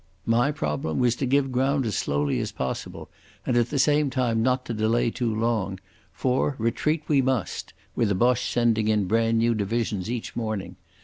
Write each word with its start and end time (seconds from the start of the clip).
My 0.25 0.51
problem 0.51 0.97
was 0.97 1.15
to 1.17 1.27
give 1.27 1.51
ground 1.51 1.85
as 1.85 1.95
slowly 1.95 2.39
as 2.39 2.51
possible 2.51 3.07
and 3.45 3.55
at 3.55 3.69
the 3.69 3.77
same 3.77 4.09
time 4.09 4.41
not 4.41 4.65
to 4.65 4.73
delay 4.73 5.11
too 5.11 5.31
long, 5.31 5.79
for 6.11 6.55
retreat 6.57 7.03
we 7.07 7.21
must, 7.21 7.73
with 7.95 8.07
the 8.07 8.15
Boche 8.15 8.49
sending 8.51 8.87
in 8.87 9.05
brand 9.05 9.37
new 9.37 9.53
divisions 9.53 10.09
each 10.09 10.35
morning. 10.35 10.75